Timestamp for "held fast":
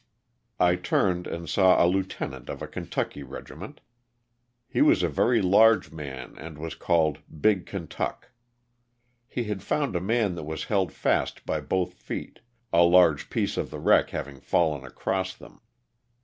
10.63-11.45